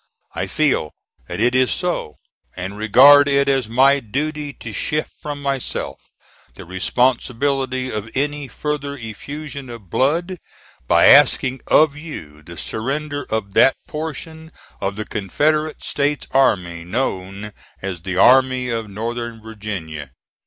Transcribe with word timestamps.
I 0.33 0.47
feel 0.47 0.93
that 1.27 1.39
it 1.39 1.53
is 1.53 1.69
so, 1.69 2.15
and 2.55 2.75
regard 2.75 3.27
it 3.27 3.47
as 3.47 3.69
my 3.69 3.99
duty 3.99 4.51
to 4.53 4.73
shift 4.73 5.11
from 5.21 5.39
myself 5.39 5.99
the 6.55 6.65
responsibility 6.65 7.91
of 7.91 8.09
any 8.15 8.47
further 8.47 8.97
effusion 8.97 9.69
of 9.69 9.91
blood, 9.91 10.39
by 10.87 11.05
asking 11.05 11.61
of 11.67 11.95
you 11.95 12.41
the 12.41 12.57
surrender 12.57 13.27
of 13.29 13.53
that 13.53 13.75
portion 13.87 14.51
of 14.81 14.95
the 14.95 15.05
Confederate 15.05 15.83
States 15.83 16.25
army 16.31 16.83
known 16.83 17.53
as 17.79 18.01
the 18.01 18.17
Army 18.17 18.69
of 18.71 18.89
Northern 18.89 19.39
Virginia. 19.39 20.13